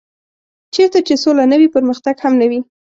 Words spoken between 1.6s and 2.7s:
پرمختګ به هم نه وي.